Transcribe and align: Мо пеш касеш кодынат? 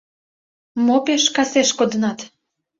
Мо 0.85 0.97
пеш 1.05 1.23
касеш 1.35 1.69
кодынат? 1.77 2.19